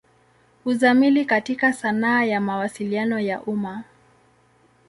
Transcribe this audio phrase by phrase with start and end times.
[0.65, 3.83] Uzamili katika sanaa ya Mawasiliano ya umma.